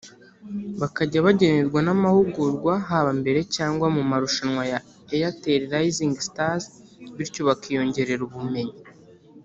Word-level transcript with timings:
bakajya 0.81 1.19
bagenerwa 1.25 1.79
n’amahugurwa 1.83 2.73
haba 2.87 3.11
mbere 3.21 3.39
cyangwa 3.55 3.87
mu 3.95 4.01
marushanwa 4.09 4.63
ya 4.71 4.79
Airtel 5.15 5.61
Rising 5.75 6.15
Stars 6.27 6.65
bityo 7.17 7.41
bakiyongerera 7.49 8.23
ubumenyi 8.29 8.77